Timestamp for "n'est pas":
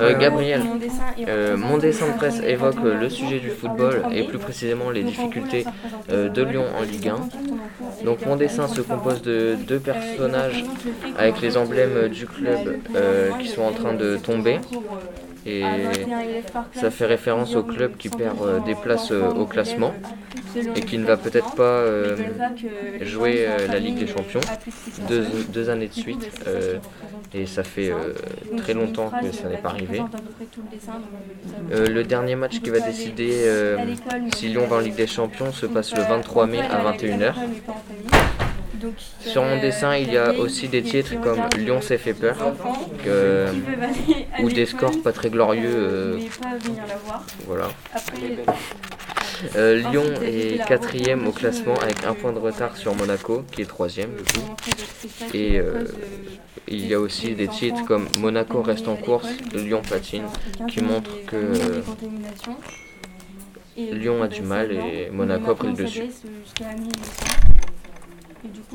29.48-29.70